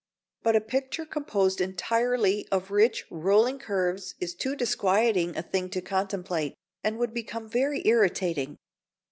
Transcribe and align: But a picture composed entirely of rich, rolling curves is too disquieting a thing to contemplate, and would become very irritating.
But 0.41 0.55
a 0.55 0.61
picture 0.61 1.05
composed 1.05 1.61
entirely 1.61 2.47
of 2.51 2.71
rich, 2.71 3.05
rolling 3.11 3.59
curves 3.59 4.15
is 4.19 4.33
too 4.33 4.55
disquieting 4.55 5.37
a 5.37 5.43
thing 5.43 5.69
to 5.69 5.79
contemplate, 5.79 6.55
and 6.83 6.97
would 6.97 7.13
become 7.13 7.47
very 7.47 7.87
irritating. 7.87 8.57